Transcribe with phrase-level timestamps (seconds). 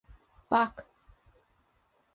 [0.49, 0.81] Bach.